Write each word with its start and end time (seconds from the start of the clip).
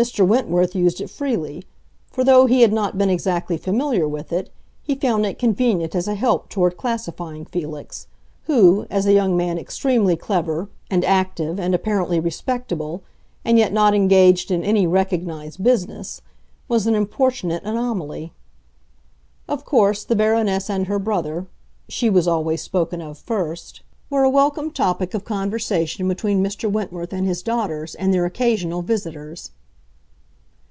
Mr. 0.00 0.24
Wentworth 0.24 0.76
used 0.76 1.00
it 1.00 1.10
freely; 1.10 1.60
for 2.08 2.22
though 2.22 2.46
he 2.46 2.60
had 2.62 2.72
not 2.72 2.96
been 2.96 3.10
exactly 3.10 3.56
familiar 3.56 4.06
with 4.06 4.32
it, 4.32 4.48
he 4.80 4.94
found 4.94 5.26
it 5.26 5.40
convenient 5.40 5.92
as 5.92 6.06
a 6.06 6.14
help 6.14 6.48
toward 6.48 6.76
classifying 6.76 7.44
Felix, 7.44 8.06
who, 8.44 8.86
as 8.90 9.06
a 9.06 9.12
young 9.12 9.36
man 9.36 9.58
extremely 9.58 10.14
clever 10.16 10.68
and 10.88 11.04
active 11.04 11.58
and 11.58 11.74
apparently 11.74 12.20
respectable 12.20 13.02
and 13.44 13.58
yet 13.58 13.72
not 13.72 13.92
engaged 13.92 14.52
in 14.52 14.62
any 14.62 14.86
recognized 14.86 15.64
business, 15.64 16.22
was 16.68 16.86
an 16.86 16.94
importunate 16.94 17.64
anomaly. 17.64 18.32
Of 19.48 19.64
course 19.64 20.04
the 20.04 20.14
Baroness 20.14 20.70
and 20.70 20.86
her 20.86 21.00
brother—she 21.00 22.08
was 22.08 22.28
always 22.28 22.62
spoken 22.62 23.00
of 23.02 23.18
first—were 23.18 24.22
a 24.22 24.30
welcome 24.30 24.70
topic 24.70 25.12
of 25.12 25.24
conversation 25.24 26.06
between 26.06 26.40
Mr. 26.40 26.70
Wentworth 26.70 27.12
and 27.12 27.26
his 27.26 27.42
daughters 27.42 27.96
and 27.96 28.14
their 28.14 28.24
occasional 28.26 28.82
visitors. 28.82 29.50